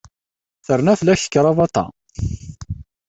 Terna 0.65 0.93
fell-ak 0.99 1.19
tekrabaḍt-a. 1.21 1.85